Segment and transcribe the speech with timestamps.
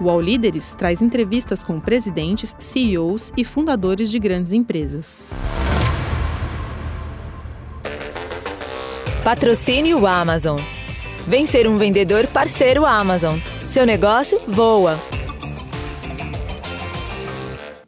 [0.00, 5.26] O All Líderes traz entrevistas com presidentes, CEOs e fundadores de grandes empresas.
[9.24, 10.60] Patrocínio Amazon.
[11.26, 13.38] Vem ser um vendedor parceiro Amazon.
[13.66, 15.00] Seu negócio voa.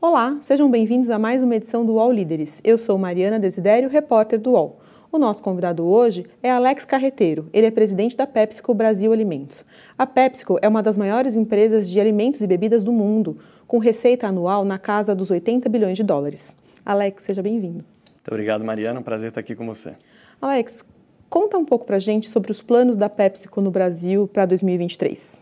[0.00, 2.60] Olá, sejam bem-vindos a mais uma edição do UOL Líderes.
[2.64, 4.79] Eu sou Mariana Desidério, repórter do UOL.
[5.12, 7.48] O nosso convidado hoje é Alex Carreteiro.
[7.52, 9.66] Ele é presidente da PepsiCo Brasil Alimentos.
[9.98, 14.26] A PepsiCo é uma das maiores empresas de alimentos e bebidas do mundo, com receita
[14.26, 16.54] anual na casa dos 80 bilhões de dólares.
[16.86, 17.84] Alex, seja bem-vindo.
[18.14, 19.00] Muito obrigado, Mariana.
[19.00, 19.94] Um prazer estar aqui com você.
[20.40, 20.84] Alex,
[21.30, 25.38] Conta um pouco para a gente sobre os planos da PepsiCo no Brasil para 2023.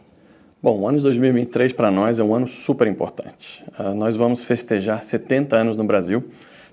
[0.62, 3.65] Bom, o ano de 2023 para nós é um ano super importante.
[3.79, 6.23] Uh, nós vamos festejar 70 anos no Brasil,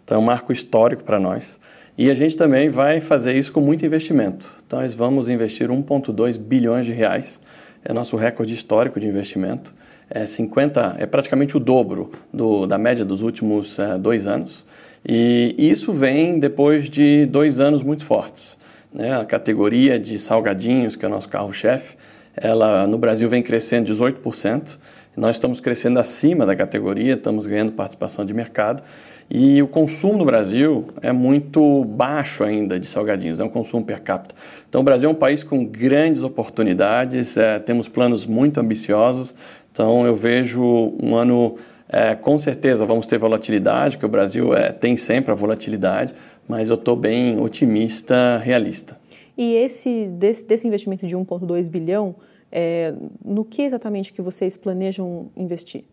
[0.04, 1.58] então é um marco histórico para nós.
[1.98, 4.54] E a gente também vai fazer isso com muito investimento.
[4.68, 7.40] Então nós vamos investir 1,2 bilhões de reais,
[7.84, 9.74] é nosso recorde histórico de investimento.
[10.10, 14.66] É 50, é praticamente o dobro do, da média dos últimos uh, dois anos.
[15.08, 18.58] E isso vem depois de dois anos muito fortes.
[18.94, 19.16] Né?
[19.16, 21.96] A categoria de salgadinhos, que é o nosso carro-chefe,
[22.36, 24.78] ela no Brasil vem crescendo 18%.
[25.16, 28.84] Nós estamos crescendo acima da categoria, estamos ganhando participação de mercado.
[29.30, 34.02] E o consumo no Brasil é muito baixo ainda de salgadinhos, é um consumo per
[34.02, 34.36] capita.
[34.70, 39.34] Então, o Brasil é um país com grandes oportunidades, é, temos planos muito ambiciosos.
[39.72, 40.64] Então, eu vejo
[41.02, 41.56] um ano,
[41.90, 46.14] é, com certeza, vamos ter volatilidade, que o Brasil é, tem sempre a volatilidade,
[46.48, 48.96] mas eu estou bem otimista, realista.
[49.36, 52.16] E esse desse, desse investimento de 1,2 bilhão,
[52.52, 55.84] é, no que exatamente que vocês planejam investir?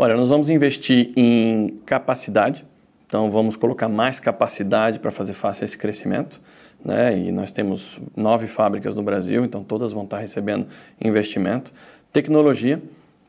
[0.00, 2.64] Olha, nós vamos investir em capacidade,
[3.04, 6.40] então vamos colocar mais capacidade para fazer face a esse crescimento.
[6.84, 7.18] Né?
[7.18, 10.68] E nós temos nove fábricas no Brasil, então todas vão estar recebendo
[11.04, 11.72] investimento.
[12.12, 12.80] Tecnologia,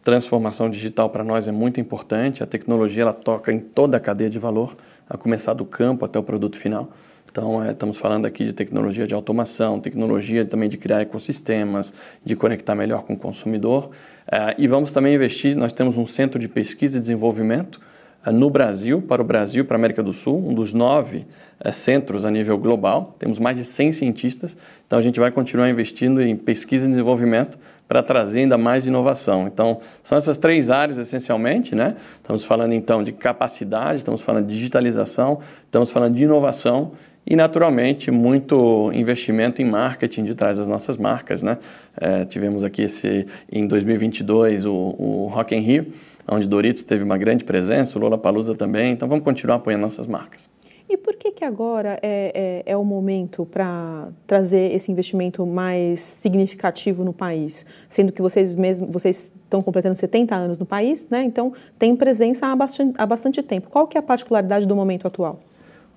[0.03, 2.43] transformação digital para nós é muito importante.
[2.43, 4.77] A tecnologia ela toca em toda a cadeia de valor
[5.09, 6.91] a começar do campo até o produto final.
[7.31, 11.93] Então, é, estamos falando aqui de tecnologia de automação, tecnologia também de criar ecossistemas,
[12.25, 13.91] de conectar melhor com o consumidor.
[14.31, 17.79] É, e vamos também investir, nós temos um centro de pesquisa e desenvolvimento
[18.25, 21.25] é, no Brasil, para o Brasil, para a América do Sul, um dos nove
[21.59, 23.15] é, centros a nível global.
[23.19, 24.57] Temos mais de 100 cientistas,
[24.87, 29.47] então a gente vai continuar investindo em pesquisa e desenvolvimento para trazer ainda mais inovação.
[29.47, 31.95] Então, são essas três áreas essencialmente, né?
[32.17, 36.91] Estamos falando então de capacidade, estamos falando de digitalização, estamos falando de inovação
[37.25, 41.57] e, naturalmente, muito investimento em marketing de trás das nossas marcas, né?
[41.99, 45.87] É, tivemos aqui esse, em 2022 o, o Rock in Rio,
[46.27, 50.49] onde Doritos teve uma grande presença, o Lollapalooza também, então vamos continuar apoiando nossas marcas.
[50.89, 56.01] E por que, que agora é, é, é o momento para trazer esse investimento mais
[56.01, 57.63] significativo no país?
[57.87, 61.21] Sendo que vocês mesmo, vocês estão completando 70 anos no país, né?
[61.21, 63.69] então tem presença há bastante, há bastante tempo.
[63.69, 65.39] Qual que é a particularidade do momento atual?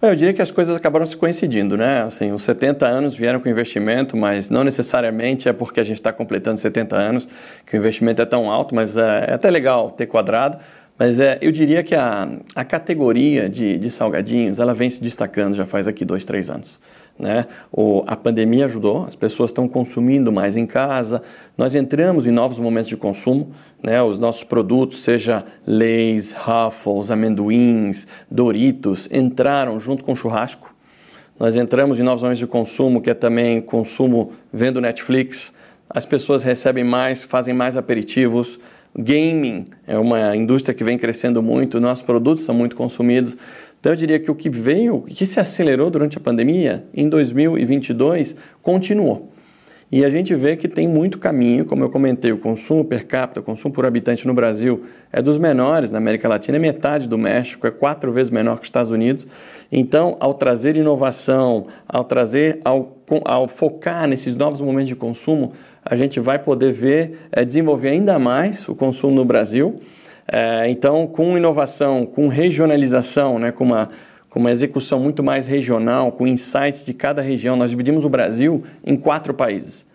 [0.05, 2.03] Eu diria que as coisas acabaram se coincidindo, né?
[2.03, 6.13] Assim, os 70 anos vieram com investimento, mas não necessariamente é porque a gente está
[6.13, 7.29] completando 70 anos
[7.65, 10.59] que o investimento é tão alto, mas é, é até legal ter quadrado.
[10.99, 15.55] Mas é, eu diria que a, a categoria de, de salgadinhos ela vem se destacando
[15.55, 16.81] já faz aqui dois, três anos.
[17.23, 17.47] Né?
[17.71, 21.23] O, a pandemia ajudou, as pessoas estão consumindo mais em casa,
[21.57, 24.03] nós entramos em novos momentos de consumo, né?
[24.03, 30.75] os nossos produtos, seja Lay's, Ruffles, amendoins, Doritos, entraram junto com o churrasco.
[31.39, 35.53] Nós entramos em novos momentos de consumo, que é também consumo vendo Netflix,
[35.89, 38.59] as pessoas recebem mais, fazem mais aperitivos,
[38.95, 43.39] Gaming é uma indústria que vem crescendo muito, nossos produtos são muito consumidos.
[43.83, 47.09] Então eu diria que o que veio, o que se acelerou durante a pandemia, em
[47.09, 49.33] 2022, continuou.
[49.91, 53.41] E a gente vê que tem muito caminho, como eu comentei, o consumo per capita,
[53.41, 57.19] o consumo por habitante no Brasil é dos menores na América Latina, é metade do
[57.19, 59.27] México, é quatro vezes menor que os Estados Unidos.
[59.73, 65.55] Então, ao trazer inovação, ao trazer, ao, ao focar nesses novos momentos de consumo,
[65.85, 69.81] a gente vai poder ver, é, desenvolver ainda mais o consumo no Brasil.
[70.27, 73.91] É, então, com inovação, com regionalização, né, com, uma,
[74.31, 78.63] com uma execução muito mais regional, com insights de cada região, nós dividimos o Brasil
[78.85, 79.87] em quatro países.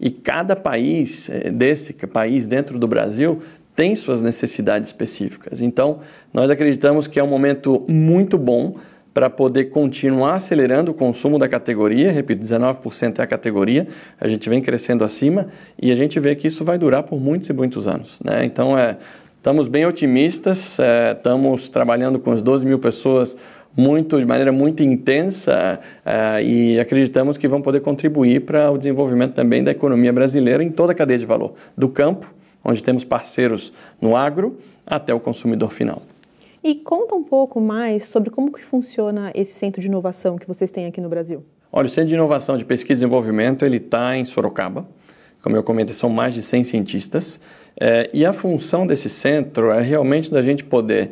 [0.00, 3.42] E cada país é, desse país dentro do Brasil
[3.76, 5.60] tem suas necessidades específicas.
[5.60, 6.00] Então,
[6.32, 8.74] nós acreditamos que é um momento muito bom
[9.12, 12.10] para poder continuar acelerando o consumo da categoria.
[12.10, 13.86] Repito, 19% é a categoria,
[14.20, 15.46] a gente vem crescendo acima
[15.80, 18.20] e a gente vê que isso vai durar por muitos e muitos anos.
[18.24, 18.44] Né?
[18.44, 18.98] Então, é,
[19.44, 23.36] estamos bem otimistas, é, estamos trabalhando com as 12 mil pessoas
[23.76, 29.34] muito, de maneira muito intensa é, e acreditamos que vão poder contribuir para o desenvolvimento
[29.34, 32.32] também da economia brasileira em toda a cadeia de valor, do campo
[32.64, 33.70] onde temos parceiros
[34.00, 34.56] no agro
[34.86, 36.00] até o consumidor final.
[36.62, 40.72] E conta um pouco mais sobre como que funciona esse centro de inovação que vocês
[40.72, 41.44] têm aqui no Brasil.
[41.70, 44.88] Olha, o Centro de Inovação de Pesquisa e Desenvolvimento ele está em Sorocaba.
[45.42, 47.38] Como eu comentei, são mais de 100 cientistas.
[47.80, 51.10] É, e a função desse centro é realmente da gente poder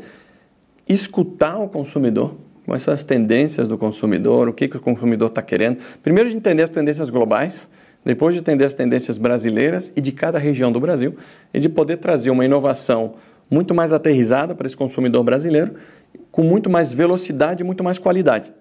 [0.89, 2.35] escutar o consumidor,
[2.67, 5.79] quais são as tendências do consumidor, o que, que o consumidor está querendo.
[6.03, 7.69] Primeiro, de entender as tendências globais,
[8.05, 11.17] depois de entender as tendências brasileiras e de cada região do Brasil,
[11.53, 13.15] e de poder trazer uma inovação
[13.51, 15.75] muito mais aterrizada para esse consumidor brasileiro,
[16.31, 18.53] com muito mais velocidade e muito mais qualidade.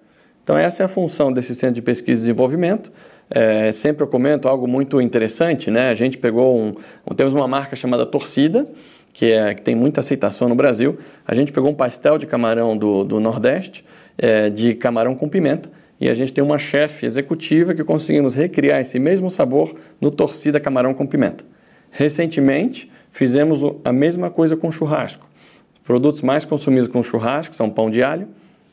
[0.44, 2.92] Então, essa é a função desse Centro de Pesquisa e Desenvolvimento.
[3.30, 5.88] É, sempre eu comento algo muito interessante, né?
[5.88, 6.72] A gente pegou um,
[7.14, 8.66] temos uma marca chamada Torcida,
[9.12, 10.98] que, é, que tem muita aceitação no Brasil.
[11.26, 13.84] A gente pegou um pastel de camarão do, do Nordeste,
[14.18, 15.70] é, de camarão com pimenta,
[16.00, 20.58] e a gente tem uma chefe executiva que conseguimos recriar esse mesmo sabor no Torcida
[20.58, 21.44] Camarão com Pimenta.
[21.92, 25.28] Recentemente, fizemos a mesma coisa com churrasco.
[25.74, 28.26] Os produtos mais consumidos com churrasco são pão de alho,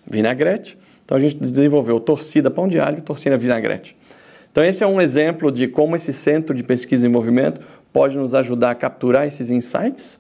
[0.10, 0.76] vinagrete.
[1.06, 3.96] Então a gente desenvolveu torcida pão de alho e torcida vinagrete.
[4.52, 7.62] Então, esse é um exemplo de como esse centro de pesquisa e desenvolvimento
[7.94, 10.20] pode nos ajudar a capturar esses insights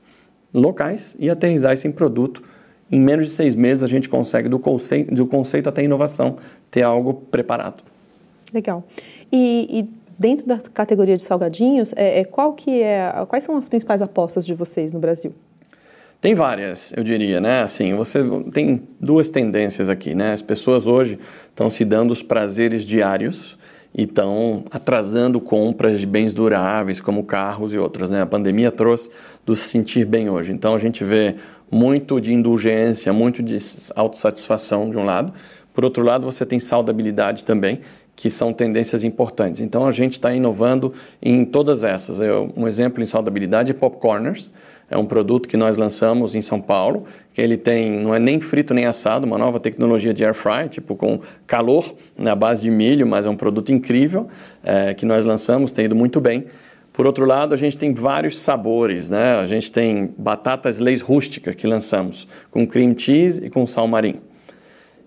[0.53, 2.43] locais e aterrizar isso em produto.
[2.91, 6.37] Em menos de seis meses, a gente consegue, do conceito, do conceito até a inovação,
[6.71, 7.83] ter algo preparado.
[8.53, 8.83] Legal.
[9.31, 13.69] E, e dentro da categoria de salgadinhos, é, é, qual que é, quais são as
[13.69, 15.33] principais apostas de vocês no Brasil?
[16.19, 17.61] Tem várias, eu diria, né?
[17.61, 18.19] Assim, você
[18.51, 20.33] tem duas tendências aqui, né?
[20.33, 21.17] As pessoas hoje
[21.47, 23.57] estão se dando os prazeres diários
[23.93, 28.11] e estão atrasando compras de bens duráveis, como carros e outras.
[28.11, 28.21] Né?
[28.21, 29.09] A pandemia trouxe
[29.45, 30.53] do se sentir bem hoje.
[30.53, 31.35] Então a gente vê
[31.71, 33.57] muito de indulgência, muito de
[33.95, 35.33] autossatisfação de um lado.
[35.73, 37.81] Por outro lado, você tem saudabilidade também,
[38.15, 39.61] que são tendências importantes.
[39.61, 42.19] Então a gente está inovando em todas essas.
[42.55, 44.51] Um exemplo em saudabilidade é Popcorners
[44.89, 48.39] é um produto que nós lançamos em São Paulo, que ele tem, não é nem
[48.41, 52.71] frito nem assado, uma nova tecnologia de air fry, tipo com calor na base de
[52.71, 54.27] milho, mas é um produto incrível
[54.63, 56.45] é, que nós lançamos, tem ido muito bem.
[56.91, 59.37] Por outro lado, a gente tem vários sabores, né?
[59.37, 64.21] A gente tem batatas leis rústica que lançamos com cream cheese e com sal marinho.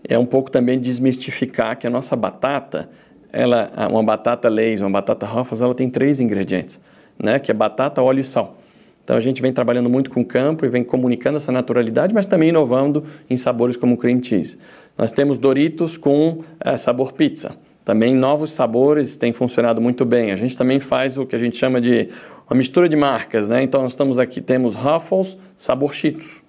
[0.08, 2.88] É um pouco também desmistificar que a nossa batata,
[3.31, 6.81] ela, uma batata leis, uma batata Ruffles, ela tem três ingredientes,
[7.23, 7.38] né?
[7.38, 8.62] Que é batata, óleo e sal.
[9.04, 12.26] Então a gente vem trabalhando muito com o campo e vem comunicando essa naturalidade, mas
[12.26, 14.58] também inovando em sabores como cream cheese.
[14.96, 17.56] Nós temos Doritos com é, sabor pizza.
[17.84, 20.31] Também novos sabores têm funcionado muito bem.
[20.31, 22.08] A gente também faz o que a gente chama de
[22.49, 23.62] uma mistura de marcas, né?
[23.62, 26.43] Então nós estamos aqui, temos Ruffles, sabor Cheetos.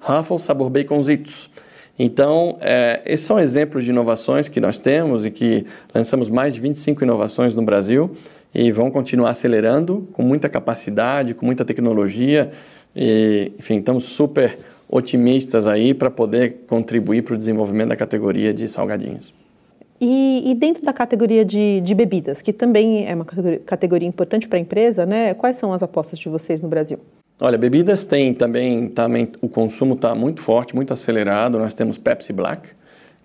[0.00, 1.48] Ruffles, sabor Baconzitos.
[1.98, 6.60] Então, é, esses são exemplos de inovações que nós temos e que lançamos mais de
[6.60, 8.10] 25 inovações no Brasil
[8.58, 12.50] e vão continuar acelerando com muita capacidade, com muita tecnologia.
[12.94, 14.58] E, enfim, estamos super
[14.88, 19.34] otimistas aí para poder contribuir para o desenvolvimento da categoria de salgadinhos.
[20.00, 24.48] E, e dentro da categoria de, de, bebidas, que também é uma categoria, categoria importante
[24.48, 25.34] para a empresa, né?
[25.34, 26.98] Quais são as apostas de vocês no Brasil?
[27.38, 31.58] Olha, bebidas tem também, também o consumo está muito forte, muito acelerado.
[31.58, 32.70] Nós temos Pepsi Black,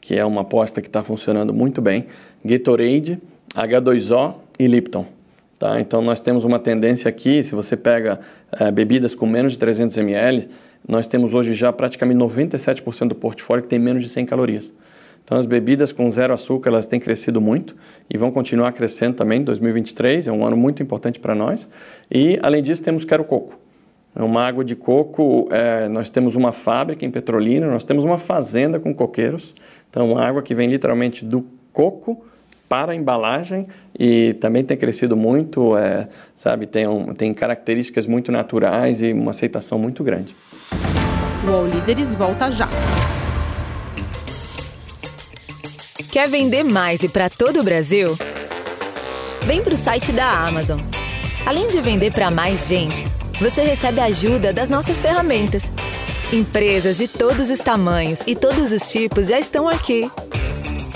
[0.01, 2.07] que é uma aposta que está funcionando muito bem,
[2.43, 3.17] Gatorade,
[3.55, 5.20] H2O e Lipton.
[5.61, 5.79] Tá?
[5.79, 8.19] Então, nós temos uma tendência aqui, se você pega
[8.51, 10.49] é, bebidas com menos de 300 ml,
[10.89, 14.73] nós temos hoje já praticamente 97% do portfólio que tem menos de 100 calorias.
[15.23, 17.75] Então, as bebidas com zero açúcar, elas têm crescido muito
[18.09, 21.69] e vão continuar crescendo também em 2023, é um ano muito importante para nós.
[22.09, 23.59] E, além disso, temos Quero Coco.
[24.15, 28.17] É uma água de coco, é, nós temos uma fábrica em Petrolina, nós temos uma
[28.17, 29.53] fazenda com coqueiros.
[29.91, 32.25] Então, uma água que vem literalmente do coco
[32.71, 33.67] para a embalagem
[33.99, 39.31] e também tem crescido muito, é, sabe, tem, um, tem características muito naturais e uma
[39.31, 40.33] aceitação muito grande.
[41.45, 42.69] O All Líderes volta já.
[46.13, 48.17] Quer vender mais e para todo o Brasil?
[49.45, 50.79] Vem para o site da Amazon.
[51.45, 53.03] Além de vender para mais gente,
[53.37, 55.69] você recebe ajuda das nossas ferramentas.
[56.31, 60.09] Empresas de todos os tamanhos e todos os tipos já estão aqui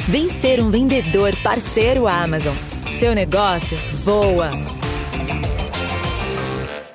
[0.08, 2.54] Vem ser um vendedor parceiro Amazon.
[2.94, 4.52] Seu negócio voa.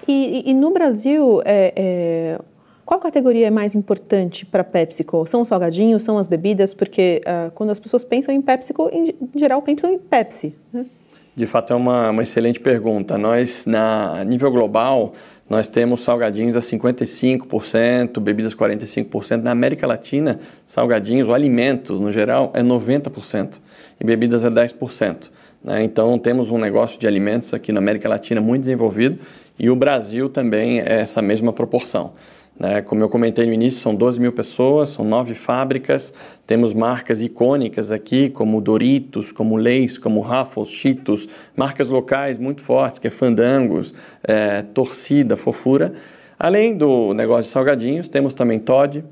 [0.07, 2.39] E, e no Brasil, é, é,
[2.85, 5.27] qual categoria é mais importante para PepsiCo?
[5.27, 6.73] São os salgadinhos, são as bebidas?
[6.73, 10.55] Porque uh, quando as pessoas pensam em PepsiCo, em, em geral pensam em Pepsi.
[10.73, 10.87] Né?
[11.35, 13.19] De fato, é uma, uma excelente pergunta.
[13.19, 15.15] Nós, na nível global,
[15.51, 19.43] nós temos salgadinhos a 55%, bebidas 45%.
[19.43, 23.59] Na América Latina, salgadinhos ou alimentos, no geral, é 90%
[24.01, 25.29] e bebidas é 10%.
[25.65, 25.83] Né?
[25.83, 29.19] Então, temos um negócio de alimentos aqui na América Latina muito desenvolvido
[29.59, 32.13] E o Brasil também é essa mesma proporção.
[32.61, 32.83] Né?
[32.83, 36.13] Como eu comentei no início, são 12 mil pessoas, são nove fábricas,
[36.47, 41.27] temos marcas icônicas aqui, como Doritos, como Leis, como Ruffles, Cheetos,
[41.57, 45.95] marcas locais muito fortes, que é Fandangos, é, Torcida, Fofura.
[46.39, 49.03] Além do negócio de salgadinhos, temos também Todd,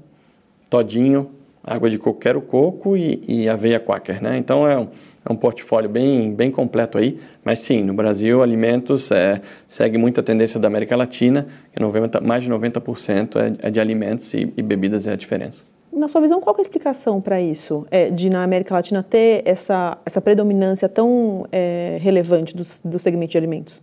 [0.68, 1.30] Todinho,
[1.68, 4.38] água de coco quero coco e, e aveia quaker, né?
[4.38, 4.88] Então é um,
[5.28, 10.22] é um portfólio bem, bem completo aí, mas sim, no Brasil alimentos é, segue muita
[10.22, 11.46] tendência da América Latina,
[11.76, 15.64] e 90, mais de 90% é, é de alimentos e, e, bebidas é a diferença.
[15.92, 19.42] Na sua visão, qual é a explicação para isso, é, de na América Latina ter
[19.44, 23.82] essa, essa predominância tão é, relevante do, do segmento de alimentos?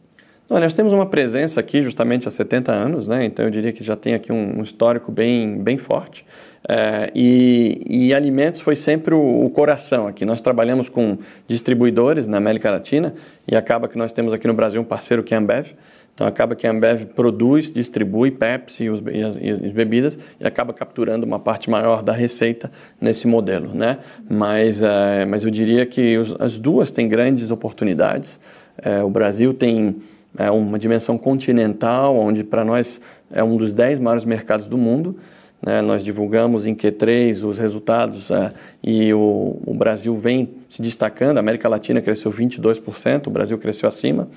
[0.50, 3.26] Não, nós temos uma presença aqui justamente há 70 anos, né?
[3.26, 6.24] então eu diria que já tem aqui um, um histórico bem, bem forte.
[6.68, 10.26] É, e, e, alimentos foi sempre o, o, coração aqui.
[10.26, 11.18] Nós trabalhamos com
[11.48, 13.14] distribuidores na América Latina
[13.48, 15.74] e acaba que nós temos aqui no Brasil um parceiro que é a Ambev.
[16.16, 20.18] Então acaba que a Ambev produz, distribui Pepsi e, os, e, as, e, as, bebidas
[20.40, 24.00] e acaba capturando uma parte maior da receita nesse modelo, né?
[24.28, 28.40] Mas, é, mas eu diria que os, as duas têm grandes oportunidades.
[28.82, 29.98] É, o Brasil tem
[30.38, 33.00] é uma dimensão continental, onde para nós
[33.32, 35.18] é um dos 10 maiores mercados do mundo.
[35.62, 35.82] Né?
[35.82, 38.52] Nós divulgamos em Q3 os resultados é,
[38.84, 41.38] e o, o, Brasil vem se destacando.
[41.38, 44.28] A América Latina cresceu 22%, o Brasil cresceu acima.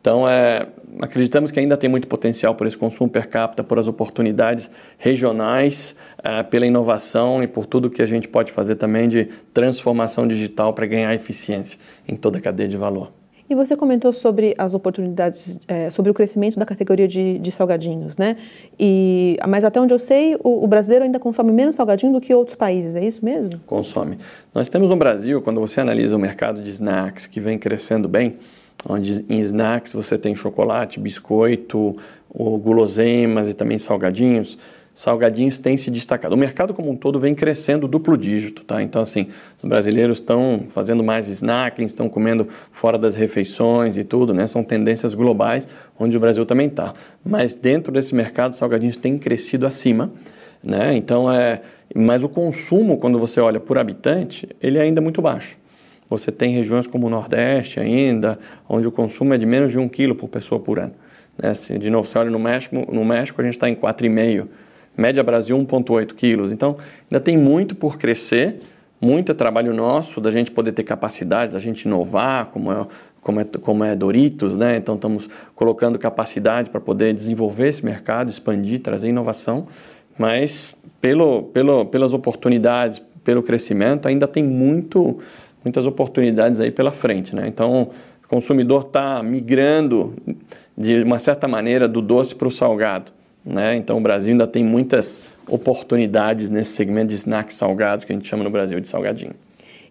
[0.00, 0.66] Então, é,
[1.00, 5.96] acreditamos que ainda tem muito potencial por esse consumo per capita, por as oportunidades regionais,
[6.22, 10.72] é, pela inovação e por tudo que a gente pode fazer também de transformação digital
[10.72, 13.10] para ganhar eficiência em toda a cadeia de valor.
[13.48, 18.16] E você comentou sobre as oportunidades, é, sobre o crescimento da categoria de, de, salgadinhos,
[18.16, 18.36] né?
[18.78, 22.34] E, mas até onde eu sei, o, o, brasileiro ainda consome menos salgadinho do que
[22.34, 23.60] outros países, é isso mesmo?
[23.64, 24.18] Consome.
[24.52, 28.34] Nós temos no Brasil, quando você analisa o mercado de snacks, que vem crescendo bem,
[28.88, 31.96] onde em snacks você tem chocolate, biscoito,
[32.34, 34.58] guloseimas e também salgadinhos,
[34.96, 36.34] salgadinhos têm se destacado.
[36.34, 38.82] O mercado como um todo vem crescendo duplo dígito, tá?
[38.82, 44.32] Então, assim, os brasileiros estão fazendo mais snacking, estão comendo fora das refeições e tudo,
[44.32, 44.46] né?
[44.46, 46.94] São tendências globais, onde o Brasil também está.
[47.22, 50.10] Mas dentro desse mercado, salgadinhos têm crescido acima,
[50.64, 50.96] né?
[50.96, 51.60] Então, é...
[51.94, 55.58] Mas o consumo, quando você olha por habitante, ele é ainda muito baixo.
[56.08, 59.88] Você tem regiões como o Nordeste ainda, onde o consumo é de menos de um
[59.88, 60.94] quilo por pessoa por ano.
[61.36, 61.52] Né?
[61.78, 64.48] De novo, você olha no México, no México a gente está em 4,5
[64.96, 66.52] Média Brasil 1,8 quilos.
[66.52, 66.76] Então,
[67.10, 68.60] ainda tem muito por crescer,
[69.00, 72.86] muito trabalho nosso da gente poder ter capacidade, da gente inovar, como é,
[73.22, 74.76] como é, como é Doritos, né?
[74.76, 79.66] Então, estamos colocando capacidade para poder desenvolver esse mercado, expandir, trazer inovação.
[80.18, 85.18] Mas, pelo, pelo, pelas oportunidades, pelo crescimento, ainda tem muito,
[85.62, 87.46] muitas oportunidades aí pela frente, né?
[87.46, 87.90] Então,
[88.24, 90.14] o consumidor está migrando,
[90.76, 93.15] de uma certa maneira, do doce para o salgado.
[93.46, 93.76] Né?
[93.76, 98.26] Então o Brasil ainda tem muitas oportunidades nesse segmento de snacks salgados que a gente
[98.26, 99.34] chama no Brasil de salgadinho.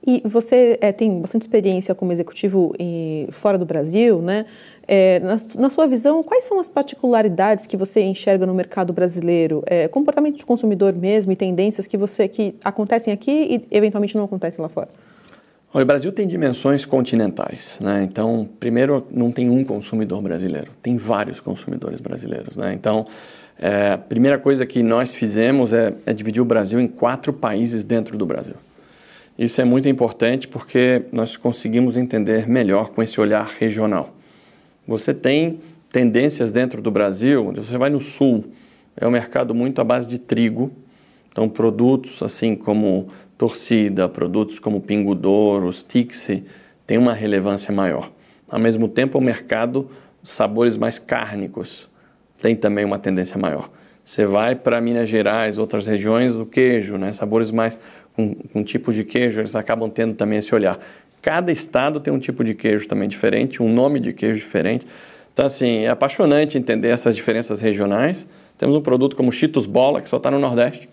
[0.06, 4.46] E você é, tem bastante experiência como executivo em, fora do Brasil, né?
[4.88, 9.64] É, na, na, sua visão, quais são as particularidades que você enxerga no mercado brasileiro?
[9.66, 14.26] É, comportamento de consumidor mesmo e tendências que você que acontecem aqui e eventualmente não
[14.26, 14.90] acontecem lá fora?
[15.74, 18.04] Olha, o Brasil tem dimensões continentais, né?
[18.04, 22.74] Então, primeiro, não tem um consumidor brasileiro, tem vários consumidores brasileiros, né?
[22.74, 23.08] Então,
[23.58, 27.86] é, a primeira coisa que nós fizemos é, é dividir o Brasil em quatro países
[27.86, 28.56] dentro do Brasil.
[29.38, 34.14] Isso é muito importante porque nós conseguimos entender melhor com esse olhar regional.
[34.88, 35.60] Você tem
[35.92, 38.46] tendências dentro do Brasil, você vai no sul,
[38.96, 40.72] é um mercado muito à base de trigo,
[41.32, 45.18] então produtos assim como torcida, produtos como Pingo
[45.72, 46.44] Stixi,
[46.86, 48.12] tem uma relevância maior.
[48.50, 49.90] Ao mesmo tempo, o mercado
[50.24, 51.90] sabores mais cárnicos,
[52.46, 53.72] tem também uma tendência maior.
[54.04, 57.12] Você vai para Minas Gerais, outras regiões do queijo, né?
[57.12, 57.80] sabores mais
[58.16, 60.78] com, com tipos de queijo, eles acabam tendo também esse olhar.
[61.24, 64.86] Cada estado tem um tipo de queijo também diferente, um nome de queijo diferente.
[65.34, 68.28] Então, assim, é apaixonante entender essas diferenças regionais.
[68.60, 70.88] Temos um produto como Cheetos Bola, que só está no Nordeste.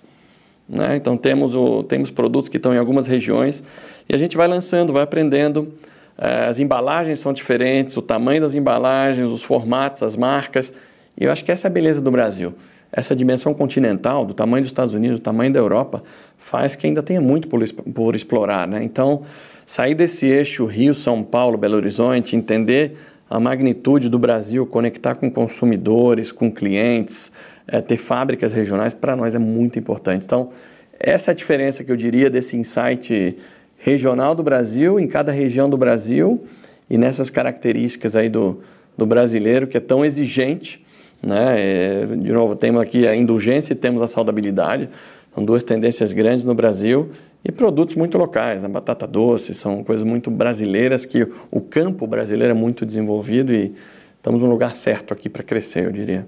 [0.66, 0.96] Né?
[0.96, 3.62] Então, temos, o, temos produtos que estão em algumas regiões
[4.08, 5.70] e a gente vai lançando, vai aprendendo.
[6.16, 10.72] Eh, as embalagens são diferentes, o tamanho das embalagens, os formatos, as marcas.
[11.18, 12.54] E eu acho que essa é a beleza do Brasil.
[12.92, 16.02] Essa dimensão continental, do tamanho dos Estados Unidos, do tamanho da Europa,
[16.36, 17.62] faz que ainda tenha muito por,
[17.94, 18.68] por explorar.
[18.68, 18.84] Né?
[18.84, 19.22] Então,
[19.64, 22.96] sair desse eixo Rio, São Paulo, Belo Horizonte, entender
[23.30, 27.32] a magnitude do Brasil, conectar com consumidores, com clientes,
[27.66, 30.26] é, ter fábricas regionais, para nós é muito importante.
[30.26, 30.50] Então,
[31.00, 33.38] essa é a diferença que eu diria desse insight
[33.78, 36.44] regional do Brasil, em cada região do Brasil,
[36.90, 38.60] e nessas características aí do,
[38.98, 40.84] do brasileiro, que é tão exigente
[41.22, 42.02] Né?
[42.02, 44.88] É, de novo, temos aqui a indulgência e temos a saudabilidade.
[45.34, 47.10] São duas tendências grandes no Brasil
[47.44, 48.64] e produtos muito locais.
[48.64, 53.72] A batata doce são coisas muito brasileiras que o campo brasileiro é muito desenvolvido e
[54.16, 56.26] estamos no lugar certo aqui para crescer, eu diria.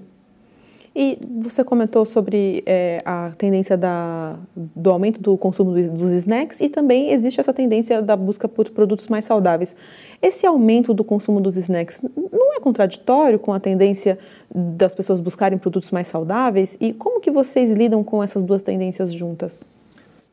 [0.95, 6.61] E você comentou sobre é, a tendência da, do aumento do consumo dos, dos, snacks
[6.61, 9.75] e também existe essa tendência da busca por produtos mais saudáveis.
[10.21, 11.99] Esse aumento do consumo dos snacks
[12.31, 14.17] não é contraditório com a tendência
[14.49, 16.77] das pessoas buscarem produtos mais saudáveis?
[16.79, 19.67] E como que vocês lidam com essas duas tendências juntas?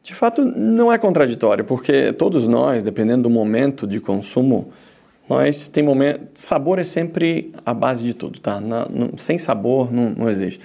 [0.01, 4.69] De fato, não é contraditório, porque todos nós, dependendo do momento de consumo,
[5.29, 6.21] nós tem momento.
[6.35, 8.61] Sabor é sempre a base de tudo, tá?
[8.61, 10.61] Na, no, sem sabor não, não existe.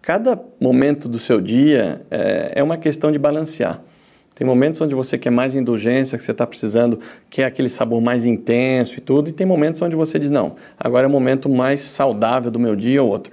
[0.00, 3.80] Cada momento do seu dia é, é uma questão de balancear.
[4.34, 8.24] Tem momentos onde você quer mais indulgência, que você está precisando, quer aquele sabor mais
[8.24, 11.82] intenso e tudo, e tem momentos onde você diz, não, agora é o momento mais
[11.82, 13.32] saudável do meu dia ou outro.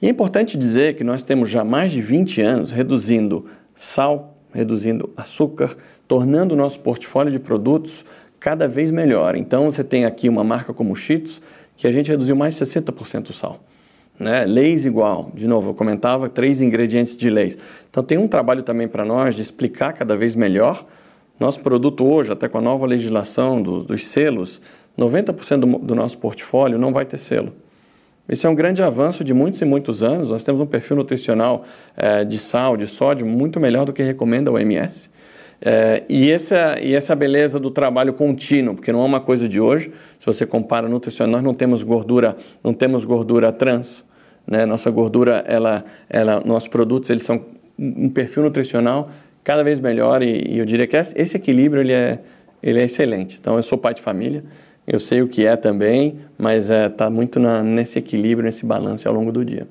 [0.00, 3.44] E é importante dizer que nós temos já mais de 20 anos reduzindo
[3.74, 8.04] sal, reduzindo açúcar, tornando o nosso portfólio de produtos
[8.40, 9.36] cada vez melhor.
[9.36, 11.40] Então você tem aqui uma marca como Cheetos,
[11.76, 13.60] que a gente reduziu mais de 60% o sal.
[14.18, 14.44] Né?
[14.44, 17.56] Leis igual, de novo, eu comentava três ingredientes de leis.
[17.88, 20.84] Então tem um trabalho também para nós de explicar cada vez melhor.
[21.38, 24.60] Nosso produto hoje, até com a nova legislação do, dos selos,
[24.98, 27.52] 90% do, do nosso portfólio não vai ter selo.
[28.28, 30.30] Isso é um grande avanço de muitos e muitos anos.
[30.30, 31.64] Nós temos um perfil nutricional
[31.96, 35.10] é, de sal, de sódio, muito melhor do que recomenda a OMS.
[35.60, 39.60] É, e, essa, e essa beleza do trabalho contínuo, porque não é uma coisa de
[39.60, 39.92] hoje.
[40.18, 44.04] Se você compara nutricional, nós não temos gordura, não temos gordura trans.
[44.46, 44.64] Né?
[44.64, 47.44] Nossa gordura, ela, ela, nossos produtos, eles são
[47.78, 49.10] um perfil nutricional
[49.44, 52.20] cada vez melhor e, e eu diria que esse equilíbrio ele é,
[52.62, 53.36] ele é excelente.
[53.40, 54.44] Então, eu sou pai de família,
[54.86, 58.64] eu sei o que é também, mas está é, tá muito na, nesse equilíbrio, nesse
[58.64, 59.66] balanço ao longo do dia.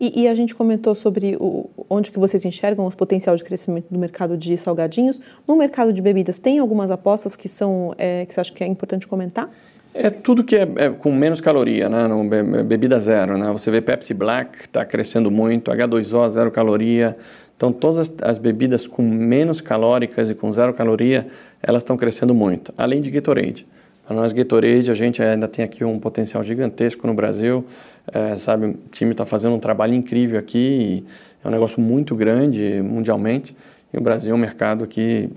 [0.00, 3.84] E, e, a gente comentou sobre o, onde que vocês enxergam o potencial de crescimento
[3.90, 5.20] do mercado de salgadinhos.
[5.46, 8.66] No mercado de bebidas, tem algumas apostas que são é, que você acha que é
[8.66, 9.50] importante comentar?
[9.92, 12.06] É tudo que é, é com menos caloria, né?
[12.08, 12.24] No,
[12.64, 13.52] bebida zero, né?
[13.52, 17.14] Você vê Pepsi Black está crescendo muito, H2O zero caloria.
[17.54, 21.26] Então todas as, as bebidas com menos calóricas e com zero caloria,
[21.62, 22.72] elas estão crescendo muito.
[22.78, 23.66] Além de Gatorade.
[24.10, 27.64] Para nós, Gatorade, a gente ainda tem aqui um potencial gigantesco no Brasil.
[28.12, 31.04] É, sabe, o time está fazendo um trabalho incrível aqui.
[31.44, 33.56] é um negócio muito grande mundialmente.
[33.94, 35.30] E o Brasil é um mercado aqui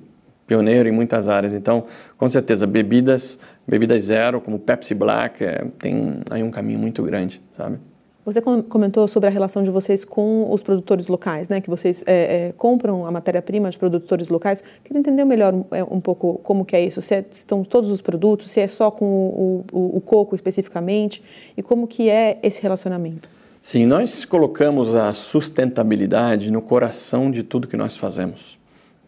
[0.48, 1.54] pioneiro em muitas áreas.
[1.54, 1.86] Então,
[2.18, 7.40] com certeza, bebidas, bebidas zero, como Pepsi Black, é, tem aí um caminho muito grande,
[7.56, 7.78] sabe?
[8.26, 11.60] Você comentou sobre a relação de vocês com os produtores locais, né?
[11.60, 14.64] Que vocês é, é, compram a matéria-prima de produtores locais.
[14.82, 17.02] Queria entender melhor é, um pouco como que é isso.
[17.02, 20.36] Se, é, se estão todos os produtos, se é só com o, o, o, coco
[20.36, 21.22] especificamente
[21.58, 23.30] e como que é esse relacionamento.
[23.62, 28.58] Sim, nós colocamos a sustentabilidade no coração de tudo que nós fazemos.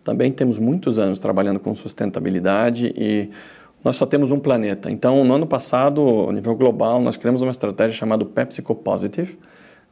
[0.04, 3.30] Também temos muitos anos trabalhando com sustentabilidade e
[3.86, 4.90] nós só temos um planeta.
[4.90, 9.38] Então, no ano passado, a nível global, nós criamos uma estratégia chamada PepsiCo Positive,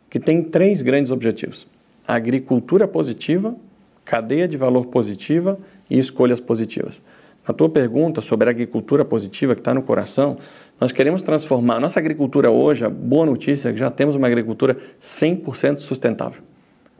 [0.10, 1.68] que tem três grandes objetivos:
[2.08, 3.56] agricultura positiva,
[4.04, 7.04] cadeia de valor positiva e escolhas positivas.
[7.48, 10.38] Na tua pergunta sobre a agricultura positiva que está no coração,
[10.82, 12.84] nós queremos transformar nossa agricultura hoje.
[12.84, 16.42] A boa notícia é que já temos uma agricultura 100% sustentável.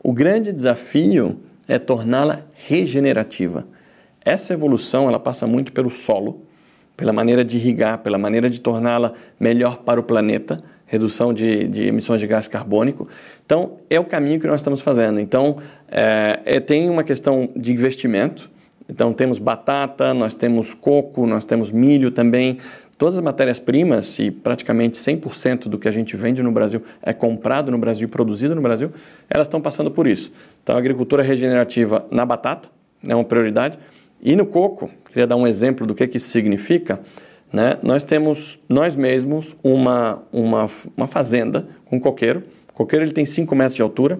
[0.00, 3.66] O grande desafio é torná-la regenerativa.
[4.24, 6.42] Essa evolução ela passa muito pelo solo
[6.96, 11.88] pela maneira de irrigar, pela maneira de torná-la melhor para o planeta, redução de, de,
[11.88, 13.08] emissões de gás carbônico.
[13.44, 15.18] Então, é o caminho que nós estamos fazendo.
[15.18, 15.56] Então,
[15.88, 18.50] é, é, tem uma questão de investimento.
[18.88, 22.58] Então, temos batata, nós temos coco, nós temos milho também.
[22.96, 27.72] Todas as matérias-primas, e praticamente 100% do que a gente vende no Brasil é comprado
[27.72, 28.92] no Brasil produzido no Brasil,
[29.28, 30.30] elas estão passando por isso.
[30.62, 32.68] Então, a agricultura regenerativa na batata
[33.06, 33.78] é uma prioridade.
[34.24, 36.98] E no coco, queria dar um exemplo do que, que isso significa.
[37.52, 37.76] Né?
[37.82, 42.42] Nós temos, nós mesmos, uma, uma, uma fazenda com coqueiro.
[42.70, 44.18] O coqueiro ele tem 5 metros de altura.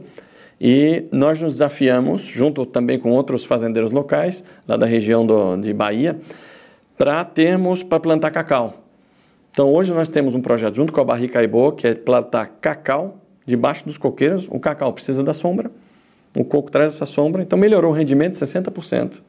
[0.61, 5.73] E nós nos desafiamos, junto também com outros fazendeiros locais, lá da região do, de
[5.73, 6.19] Bahia,
[6.99, 8.85] para termos, para plantar cacau.
[9.51, 13.17] Então hoje nós temos um projeto junto com a Barrica Ibo, que é plantar cacau
[13.47, 14.49] debaixo dos coqueiros.
[14.51, 15.71] O cacau precisa da sombra,
[16.37, 19.23] o coco traz essa sombra, então melhorou o rendimento de 60%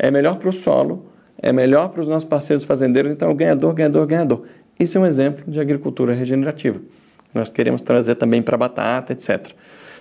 [0.00, 1.06] é melhor para o solo,
[1.40, 4.42] é melhor para os nossos parceiros fazendeiros, então ganhador, ganhador, ganhador.
[4.78, 6.80] Isso é um exemplo de agricultura regenerativa.
[7.34, 9.48] Nós queremos trazer também para batata, etc.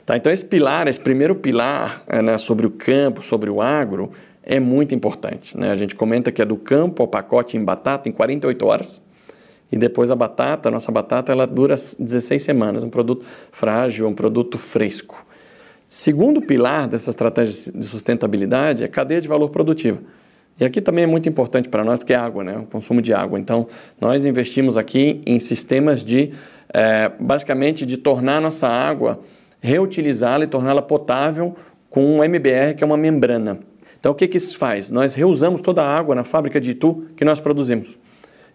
[0.06, 4.12] Tá, então esse pilar, esse primeiro pilar é, né, sobre o campo, sobre o agro,
[4.42, 5.58] é muito importante.
[5.58, 5.70] Né?
[5.70, 9.02] A gente comenta que é do campo ao pacote em batata em 48 horas.
[9.72, 14.14] E depois a batata, a nossa batata, ela dura 16 semanas, um produto frágil, um
[14.16, 15.26] produto fresco.
[15.92, 20.00] Segundo pilar dessa estratégia de sustentabilidade é a cadeia de valor produtiva.
[20.60, 22.60] E aqui também é muito importante para nós, porque é água, né?
[22.60, 23.40] o consumo de água.
[23.40, 23.66] Então,
[24.00, 26.32] nós investimos aqui em sistemas de,
[26.72, 29.20] é, basicamente, de tornar a nossa água,
[29.60, 31.56] reutilizá-la e torná-la potável
[31.90, 33.60] com um MBR, que é uma membrana.
[34.00, 34.92] Então, o que, que isso faz?
[34.92, 37.98] Nós reusamos toda a água na fábrica de Itu que nós produzimos.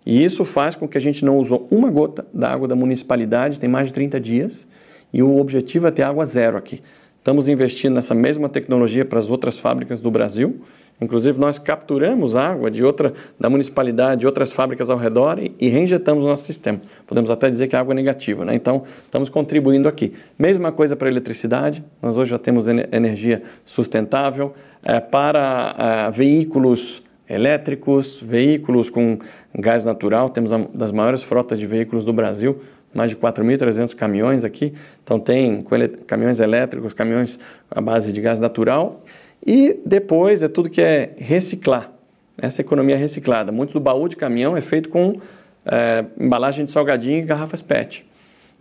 [0.07, 3.59] E isso faz com que a gente não usou uma gota da água da municipalidade,
[3.59, 4.69] tem mais de 30 dias,
[5.13, 6.81] e o objetivo é ter água zero aqui.
[7.25, 10.61] Estamos investindo nessa mesma tecnologia para as outras fábricas do Brasil.
[11.01, 15.71] Inclusive, nós capturamos água de outra, da municipalidade, de outras fábricas ao redor e, e
[15.71, 16.83] reinjetamos no nosso sistema.
[17.07, 18.55] Podemos até dizer que a água é negativa, né?
[18.55, 20.13] Então, estamos contribuindo aqui.
[20.39, 24.53] Mesma coisa para a eletricidade, nós hoje já temos energia sustentável.
[24.83, 29.19] É, para é, veículos elétricos, veículos com
[29.59, 30.29] gás natural.
[30.29, 32.61] Temos uma das maiores frotas de veículos do Brasil,
[32.95, 34.73] mais de 4.300 caminhões aqui.
[35.03, 35.65] Então, tem
[36.07, 37.39] caminhões elétricos, caminhões
[37.71, 39.03] à base de gás natural.
[39.47, 41.91] E depois é tudo que é reciclar,
[42.39, 43.53] essa economia reciclada.
[43.53, 45.21] Muito do baú de caminhão é feito com
[45.67, 48.07] é, embalagem de salgadinho e garrafas PET.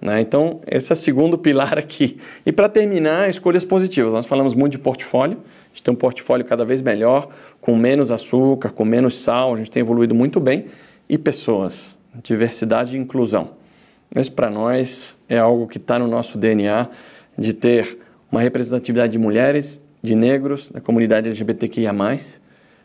[0.02, 0.20] Né?
[0.20, 2.18] Então, esse é o segundo pilar aqui.
[2.46, 4.12] E para terminar, escolhas positivas.
[4.12, 5.38] Nós falamos muito de portfólio.
[5.38, 7.30] A gente tem um portfólio cada vez melhor,
[7.62, 9.54] com menos açúcar, com menos sal.
[9.54, 10.66] A gente tem evoluído muito bem.
[11.08, 13.52] E pessoas, diversidade e inclusão.
[14.16, 16.88] Isso para nós é algo que está no nosso DNA
[17.38, 17.98] de ter
[18.32, 21.94] uma representatividade de mulheres, de negros, da comunidade LGBTQIA+.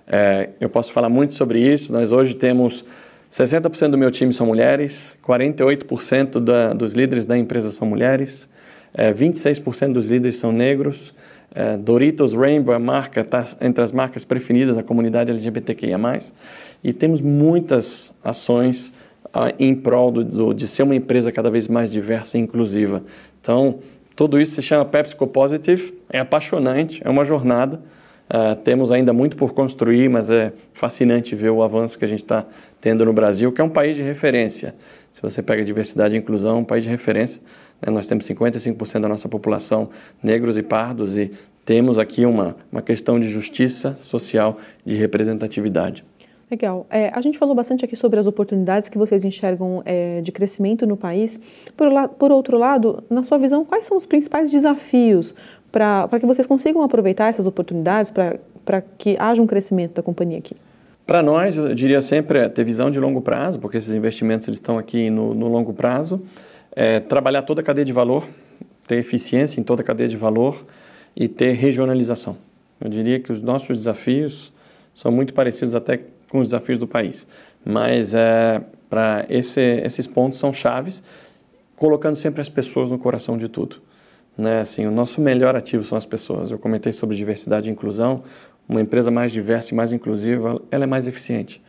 [0.06, 1.92] É, eu posso falar muito sobre isso.
[1.92, 2.84] Nós hoje temos
[3.30, 8.48] 60% do meu time são mulheres, 48% da, dos líderes da empresa são mulheres,
[8.94, 11.14] é, 26% dos líderes são negros.
[11.54, 15.98] É, Doritos Rainbow, a marca, está entre as marcas preferidas da comunidade LGBTQIA.
[16.82, 18.92] E temos muitas ações
[19.32, 23.02] ah, em prol do, do, de ser uma empresa cada vez mais diversa e inclusiva.
[23.40, 23.78] Então,
[24.16, 27.80] tudo isso se chama PepsiCo Positive, é apaixonante, é uma jornada.
[28.28, 32.22] Uh, temos ainda muito por construir, mas é fascinante ver o avanço que a gente
[32.22, 32.44] está
[32.80, 34.74] tendo no Brasil, que é um país de referência.
[35.12, 37.40] Se você pega diversidade e inclusão, é um país de referência.
[37.80, 37.92] Né?
[37.92, 39.88] Nós temos 55% da nossa população
[40.22, 41.32] negros e pardos e
[41.64, 46.04] temos aqui uma, uma questão de justiça social, de representatividade.
[46.50, 46.86] Legal.
[46.88, 50.86] É, a gente falou bastante aqui sobre as oportunidades que vocês enxergam é, de crescimento
[50.86, 51.38] no país.
[51.76, 55.34] Por, por, outro lado, na sua visão, quais são os principais desafios
[55.70, 60.56] para que vocês consigam aproveitar essas oportunidades para que haja um crescimento da companhia aqui?
[61.06, 64.58] Para nós, eu diria sempre é ter visão de longo prazo, porque esses investimentos eles
[64.58, 66.22] estão aqui no, no longo prazo,
[66.72, 68.26] é, trabalhar toda a cadeia de valor,
[68.86, 70.66] ter eficiência em toda a cadeia de valor
[71.14, 72.36] e ter regionalização.
[72.80, 74.52] Eu diria que os nossos desafios
[74.94, 75.98] são muito parecidos até
[76.30, 77.26] com os desafios do país,
[77.64, 81.02] mas é, para esse, esses pontos são chaves,
[81.76, 83.76] colocando sempre as pessoas no coração de tudo.
[84.36, 84.60] Né?
[84.60, 86.50] Assim, o nosso melhor ativo são as pessoas.
[86.50, 88.22] Eu comentei sobre diversidade e inclusão.
[88.68, 91.62] Uma empresa mais diversa e mais inclusiva, ela é mais eficiente.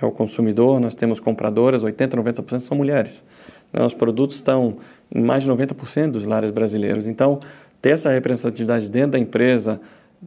[0.00, 3.24] É o consumidor, nós temos compradoras, 80%, 90% são mulheres.
[3.72, 3.84] Né?
[3.84, 4.76] Os produtos estão
[5.14, 7.06] em mais de 90% dos lares brasileiros.
[7.06, 7.40] Então,
[7.80, 9.80] ter essa representatividade dentro da empresa,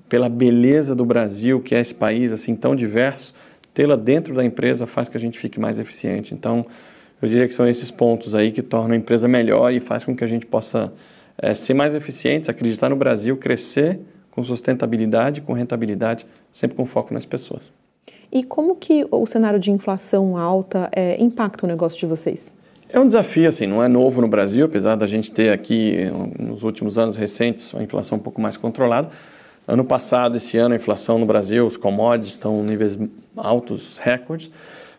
[0.08, 3.34] pela beleza do Brasil, que é esse país assim tão diverso,
[3.74, 6.34] tê-la dentro da empresa faz que a gente fique mais eficiente.
[6.34, 6.66] Então,
[7.22, 10.16] eu diria que são esses pontos aí que tornam a empresa melhor e faz com
[10.16, 10.92] que a gente possa
[11.38, 14.00] é, ser mais eficientes, acreditar no Brasil, crescer
[14.32, 17.72] com sustentabilidade, com rentabilidade, sempre com foco nas pessoas.
[18.32, 22.54] E como que o cenário de inflação alta é, impacta o negócio de vocês?
[22.90, 26.64] É um desafio, assim, não é novo no Brasil, apesar da gente ter aqui, nos
[26.64, 29.10] últimos anos recentes, uma inflação um pouco mais controlada.
[29.72, 33.00] Ano passado, esse ano, a inflação no Brasil, os commodities estão em níveis
[33.38, 34.52] altos, recordes,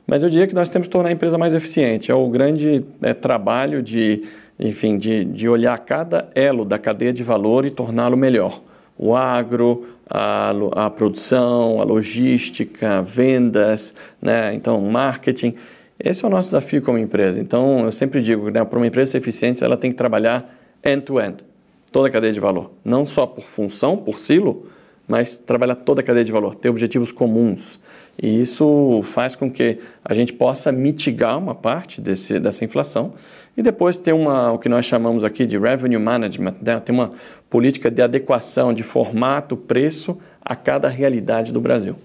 [0.07, 2.11] mas eu diria que nós temos que tornar a empresa mais eficiente.
[2.11, 4.25] É o grande é, trabalho de
[4.59, 8.63] enfim, de, de olhar cada elo da cadeia de valor e torná-lo melhor.
[8.97, 14.55] O agro, a, a produção, a logística, vendas, né?
[14.55, 15.55] então marketing.
[16.01, 17.39] Esse é o nosso desafio como empresa.
[17.39, 20.51] Então, eu sempre digo, né, para uma empresa ser eficiente, ela tem que trabalhar
[20.83, 21.52] end-to-end, -end,
[21.93, 22.73] toda a cadeia de valor.
[22.85, 24.67] Não só por função, por silo,
[25.07, 27.79] mas trabalhar toda a cadeia de valor, ter objetivos comuns.
[28.21, 33.15] E isso faz com que a gente possa mitigar uma parte desse, dessa inflação
[33.57, 36.81] e depois ter uma, o que nós chamamos aqui de revenue management, né?
[36.81, 37.13] tem uma
[37.51, 41.97] política de adequação de formato, preço a cada realidade do Brasil.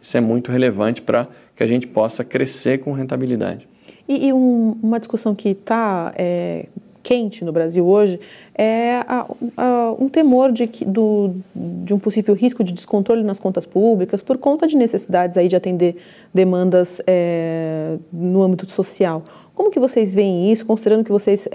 [0.00, 3.68] Isso é muito relevante para que a gente possa crescer com rentabilidade.
[4.08, 6.66] E, e um, uma discussão que está é,
[7.06, 8.18] quente no Brasil hoje
[8.52, 13.38] é a, a, um temor de, que, do, de um possível risco de descontrole nas
[13.38, 15.94] contas públicas por conta de necessidades aí de atender
[16.34, 19.22] demandas é, no âmbito social.
[19.54, 21.48] Como que vocês veem isso, considerando que vocês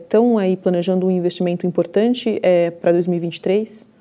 [0.00, 3.93] estão é, aí planejando um investimento importante é, para 2023?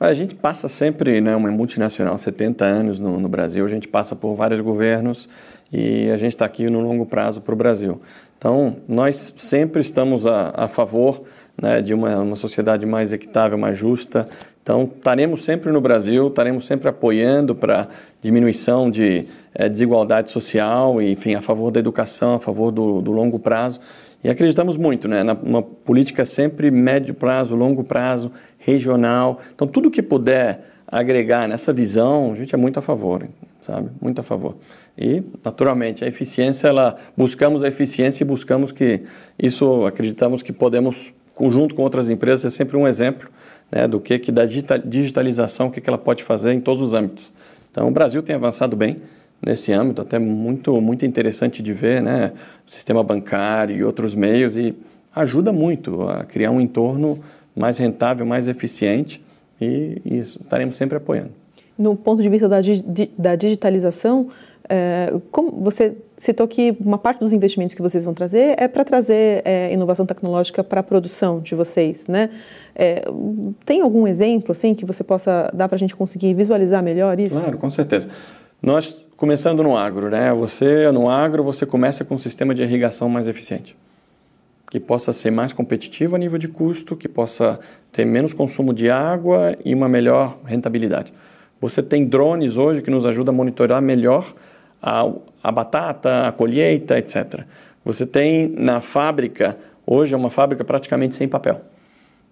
[0.00, 4.16] A gente passa sempre, né, uma multinacional, 70 anos no, no Brasil, a gente passa
[4.16, 5.28] por vários governos
[5.72, 8.00] e a gente está aqui no longo prazo para o Brasil.
[8.36, 11.22] Então, nós sempre estamos a, a favor
[11.60, 14.26] né, de uma, uma sociedade mais equitável, mais justa.
[14.62, 17.88] Então, estaremos sempre no Brasil, estaremos sempre apoiando para
[18.20, 23.38] diminuição de é, desigualdade social, enfim, a favor da educação, a favor do, do longo
[23.38, 23.80] prazo.
[24.24, 29.40] E acreditamos muito né, numa política sempre médio prazo, longo prazo, regional.
[29.54, 33.26] Então, tudo que puder agregar nessa visão, a gente é muito a favor,
[33.60, 33.88] sabe?
[34.00, 34.56] Muito a favor.
[34.96, 39.02] E, naturalmente, a eficiência, ela, buscamos a eficiência e buscamos que
[39.38, 43.28] isso, acreditamos que podemos, junto com outras empresas, é sempre um exemplo
[43.72, 46.94] né, do que, que da digitalização, o que, que ela pode fazer em todos os
[46.94, 47.32] âmbitos.
[47.70, 48.98] Então, o Brasil tem avançado bem
[49.44, 52.32] nesse âmbito, até muito, muito interessante de ver, né?
[52.66, 54.74] O sistema bancário e outros meios, e
[55.14, 57.18] ajuda muito a criar um entorno
[57.54, 59.22] mais rentável, mais eficiente,
[59.60, 61.32] e, e estaremos sempre apoiando.
[61.78, 62.58] No ponto de vista da,
[63.18, 64.28] da digitalização,
[64.68, 68.84] é, como você citou que uma parte dos investimentos que vocês vão trazer é para
[68.84, 72.30] trazer é, inovação tecnológica para a produção de vocês, né?
[72.74, 73.02] É,
[73.66, 77.40] tem algum exemplo assim que você possa dar para a gente conseguir visualizar melhor isso?
[77.40, 78.08] Claro, com certeza.
[78.62, 80.32] Nós começando no agro, né?
[80.34, 83.76] Você no agro você começa com um sistema de irrigação mais eficiente,
[84.70, 87.58] que possa ser mais competitivo a nível de custo, que possa
[87.90, 91.12] ter menos consumo de água e uma melhor rentabilidade.
[91.60, 94.32] Você tem drones hoje que nos ajudam a monitorar melhor
[94.80, 97.40] a, a batata, a colheita, etc.
[97.84, 101.62] Você tem na fábrica, hoje é uma fábrica praticamente sem papel.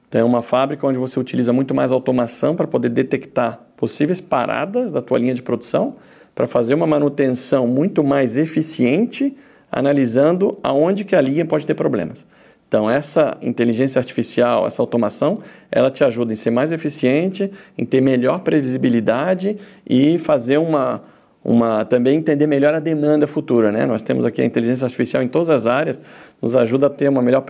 [0.09, 4.93] Então é uma fábrica onde você utiliza muito mais automação para poder detectar possíveis paradas
[4.93, 5.97] da tua linha de produção,
[6.41, 9.37] para fazer uma manutenção muito mais eficiente,
[9.71, 12.25] analisando aonde que a linha pode ter problemas.
[12.67, 18.01] Então, essa inteligência artificial, essa automação, ela te ajuda em ser mais eficiente, em ter
[18.01, 21.03] melhor previsibilidade e fazer uma,
[21.45, 23.71] uma também entender melhor a demanda futura.
[23.71, 23.85] Né?
[23.85, 26.01] Nós temos aqui a inteligência artificial em todas as áreas,
[26.41, 27.43] nos ajuda a ter uma melhor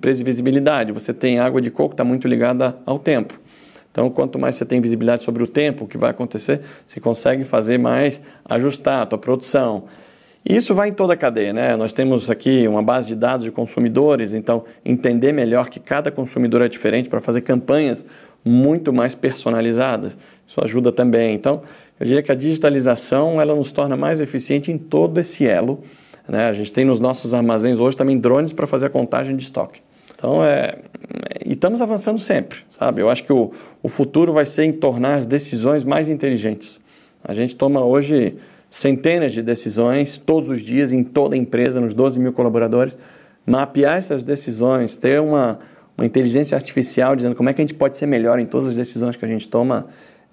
[0.00, 0.90] previsibilidade.
[0.90, 3.38] Você tem água de coco, está muito ligada ao tempo.
[3.96, 7.44] Então, quanto mais você tem visibilidade sobre o tempo, o que vai acontecer, você consegue
[7.44, 9.84] fazer mais, ajustar a tua produção.
[10.44, 11.74] E isso vai em toda a cadeia, né?
[11.76, 16.60] Nós temos aqui uma base de dados de consumidores, então entender melhor que cada consumidor
[16.60, 18.04] é diferente para fazer campanhas
[18.44, 20.18] muito mais personalizadas.
[20.46, 21.34] Isso ajuda também.
[21.34, 21.62] Então,
[21.98, 25.80] eu diria que a digitalização ela nos torna mais eficiente em todo esse elo.
[26.28, 26.50] Né?
[26.50, 29.80] A gente tem nos nossos armazéns hoje também drones para fazer a contagem de estoque.
[30.26, 30.74] Então, é,
[31.44, 33.00] e estamos avançando sempre, sabe?
[33.00, 36.80] Eu acho que o, o futuro vai ser em tornar as decisões mais inteligentes.
[37.22, 38.34] A gente toma hoje
[38.68, 42.98] centenas de decisões todos os dias em toda a empresa, nos 12 mil colaboradores.
[43.46, 45.60] Mapear essas decisões, ter uma,
[45.96, 48.74] uma inteligência artificial dizendo como é que a gente pode ser melhor em todas as
[48.74, 49.86] decisões que a gente toma,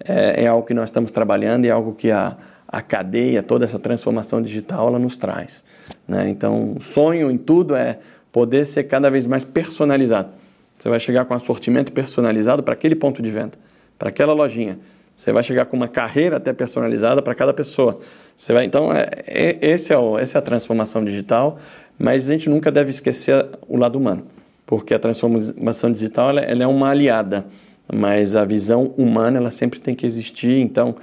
[0.04, 3.64] é, é algo que nós estamos trabalhando e é algo que a, a cadeia, toda
[3.64, 5.62] essa transformação digital, ela nos traz.
[6.08, 6.28] Né?
[6.30, 8.00] Então, sonho em tudo é
[8.34, 10.30] poder ser cada vez mais personalizado.
[10.76, 13.52] Você vai chegar com um assortimento personalizado para aquele ponto de venda,
[13.96, 14.80] para aquela lojinha.
[15.14, 18.00] Você vai chegar com uma carreira até personalizada para cada pessoa.
[18.36, 21.60] Você vai, então, é, é, esse é o, essa é a transformação digital,
[21.96, 24.26] mas a gente nunca deve esquecer o lado humano,
[24.66, 27.46] porque a transformação digital ela, ela é uma aliada
[27.92, 30.58] mas a visão humana ela sempre tem que existir.
[30.58, 30.96] Então,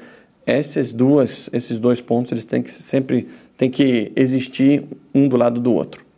[0.46, 5.62] essas duas, esses dois pontos eles têm que sempre tem que existir um do lado
[5.62, 6.11] do outro.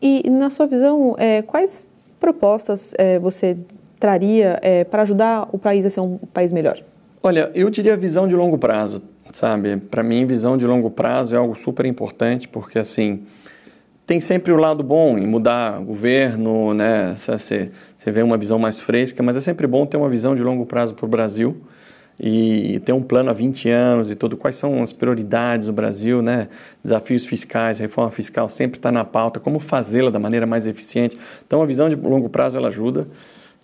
[0.00, 1.86] E na sua visão, é, quais
[2.20, 3.56] propostas é, você
[3.98, 6.80] traria é, para ajudar o país a ser um país melhor?
[7.22, 9.76] Olha, eu diria visão de longo prazo, sabe?
[9.76, 13.22] Para mim, visão de longo prazo é algo super importante porque assim
[14.06, 17.14] tem sempre o lado bom em mudar governo, né?
[17.14, 20.42] Você, você vê uma visão mais fresca, mas é sempre bom ter uma visão de
[20.42, 21.60] longo prazo para o Brasil
[22.20, 24.36] e ter um plano há 20 anos e tudo.
[24.36, 26.48] Quais são as prioridades do Brasil, né?
[26.82, 29.38] Desafios fiscais, reforma fiscal sempre está na pauta.
[29.38, 31.16] Como fazê-la da maneira mais eficiente?
[31.46, 33.06] Então, a visão de longo prazo ela ajuda.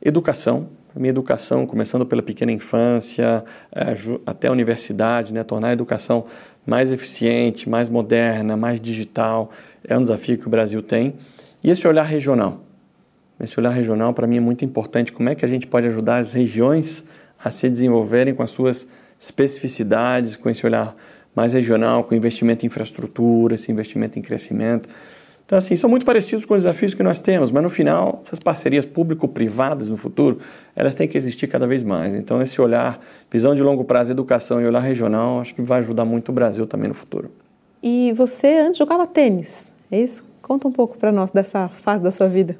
[0.01, 5.43] Educação, minha educação, começando pela pequena infância é, até a universidade, né?
[5.43, 6.25] Tornar a educação
[6.65, 9.51] mais eficiente, mais moderna, mais digital
[9.87, 11.15] é um desafio que o Brasil tem.
[11.63, 12.61] E esse olhar regional.
[13.39, 15.13] Esse olhar regional, para mim, é muito importante.
[15.13, 17.05] Como é que a gente pode ajudar as regiões
[17.45, 18.89] a se desenvolverem com as suas
[19.21, 20.97] especificidades, com esse olhar
[21.35, 24.89] mais regional, com investimento em infraestrutura, esse investimento em crescimento.
[25.45, 28.39] Então, assim, são muito parecidos com os desafios que nós temos, mas no final, essas
[28.39, 30.39] parcerias público-privadas no futuro,
[30.75, 32.15] elas têm que existir cada vez mais.
[32.15, 32.99] Então, esse olhar,
[33.31, 36.67] visão de longo prazo, educação e olhar regional, acho que vai ajudar muito o Brasil
[36.67, 37.31] também no futuro.
[37.83, 40.25] E você antes jogava tênis, é isso?
[40.41, 42.57] Conta um pouco para nós dessa fase da sua vida.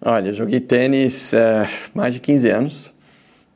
[0.00, 2.93] Olha, joguei tênis é, mais de 15 anos,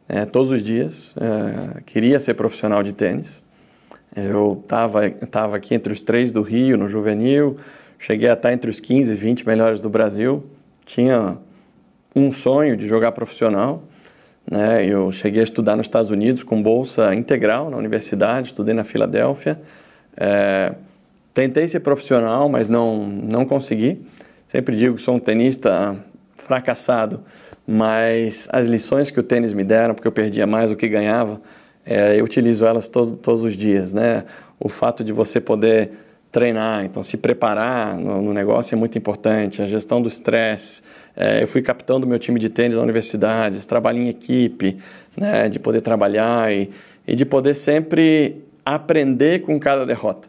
[0.09, 1.13] é, todos os dias.
[1.17, 3.43] É, queria ser profissional de tênis.
[4.17, 7.57] Eu estava tava aqui entre os três do Rio, no juvenil,
[7.99, 10.45] cheguei a estar entre os 15 e 20 melhores do Brasil.
[10.85, 11.37] Tinha
[12.17, 13.83] um sonho de jogar profissional.
[14.51, 14.87] Né?
[14.87, 19.61] Eu cheguei a estudar nos Estados Unidos com bolsa integral na universidade, estudei na Filadélfia.
[20.17, 20.75] É,
[21.35, 24.01] tentei ser profissional, mas não, não consegui.
[24.47, 25.97] Sempre digo que sou um tenista
[26.35, 27.21] fracassado,
[27.71, 31.39] mas as lições que o tênis me deram, porque eu perdia mais do que ganhava,
[31.85, 34.25] é, eu utilizo elas todo, todos os dias, né?
[34.59, 35.91] O fato de você poder
[36.33, 40.83] treinar, então se preparar no, no negócio é muito importante, a gestão do estresse.
[41.15, 44.79] É, eu fui capitão do meu time de tênis na universidade, trabalho em equipe,
[45.15, 45.51] né?
[45.51, 46.71] De poder trabalhar e,
[47.07, 50.27] e de poder sempre aprender com cada derrota.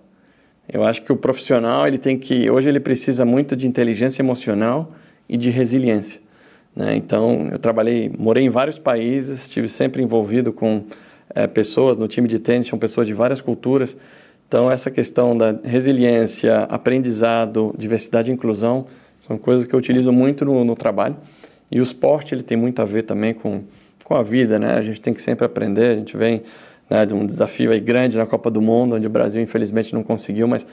[0.68, 4.92] Eu acho que o profissional ele tem que hoje ele precisa muito de inteligência emocional
[5.28, 6.28] e de resiliência.
[6.76, 6.96] Né?
[6.96, 10.84] Então, eu trabalhei, morei em vários países, estive sempre envolvido com
[11.34, 13.98] é, pessoas no time de tênis, são pessoas de várias culturas.
[14.48, 18.88] Então, essa questão da resiliência, aprendizado, diversidade e inclusão
[19.28, 21.16] são coisas que eu utilizo muito no, no trabalho.
[21.72, 23.62] E o esporte ele tem muito a ver também com,
[24.04, 24.74] com a vida, né?
[24.74, 25.92] A gente tem que sempre aprender.
[25.92, 26.42] A gente vem
[26.90, 30.02] né, de um desafio aí grande na Copa do Mundo, onde o Brasil infelizmente não
[30.02, 30.66] conseguiu, mas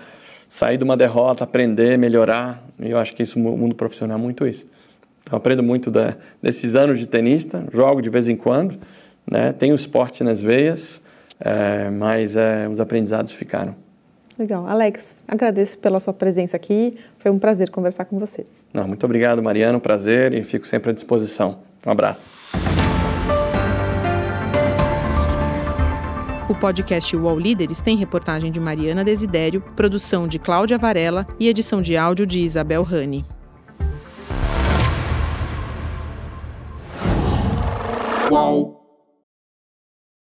[0.49, 2.65] sair de uma derrota, aprender, melhorar.
[2.81, 4.67] E eu acho que isso, o mundo profissional é muito isso.
[5.27, 8.79] Então, aprendo muito da, desses anos de tenista, jogo de vez em quando,
[9.29, 9.53] né?
[9.53, 11.03] tenho esporte nas veias,
[11.41, 13.75] é, mas é, os aprendizados ficaram.
[14.39, 14.69] Legal.
[14.69, 16.97] Alex, agradeço pela sua presença aqui.
[17.19, 18.47] Foi um prazer conversar com você.
[18.73, 19.81] Não, muito obrigado, Mariano.
[19.81, 21.59] Prazer e fico sempre à disposição.
[21.85, 22.25] Um abraço.
[26.49, 31.83] O podcast UOL Líderes tem reportagem de Mariana Desidério, produção de Cláudia Varela e edição
[31.83, 33.25] de áudio de Isabel Rani.
[38.29, 38.76] UOL.